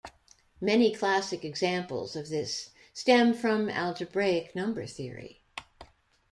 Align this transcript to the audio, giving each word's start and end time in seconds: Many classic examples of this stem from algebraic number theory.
Many 0.59 0.91
classic 0.95 1.45
examples 1.45 2.15
of 2.15 2.29
this 2.29 2.71
stem 2.91 3.35
from 3.35 3.69
algebraic 3.69 4.55
number 4.55 4.87
theory. 4.87 5.43